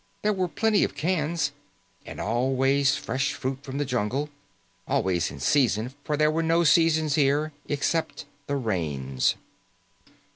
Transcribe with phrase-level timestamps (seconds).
[0.23, 1.51] There were plenty of cans.
[2.07, 4.31] And always fresh fruit from the jungle.
[4.87, 9.35] Always in season, for there were no seasons here, except the rains.